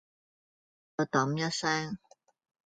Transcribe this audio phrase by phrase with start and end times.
[0.97, 1.99] 靚到丼一聲